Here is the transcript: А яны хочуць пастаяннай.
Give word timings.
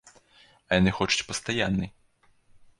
А 0.09 0.71
яны 0.79 0.95
хочуць 1.01 1.27
пастаяннай. 1.29 1.89